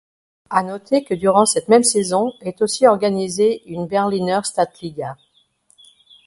À 0.49 0.63
noter 0.63 1.03
que 1.03 1.13
durant 1.13 1.45
cette 1.45 1.67
même 1.67 1.83
saison 1.83 2.33
est 2.41 2.63
aussi 2.63 2.87
organisée 2.87 3.61
une 3.71 3.85
Berliner 3.85 4.39
Stadtliga. 4.43 5.15